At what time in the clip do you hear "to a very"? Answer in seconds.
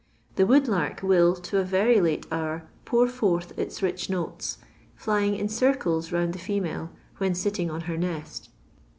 1.35-2.01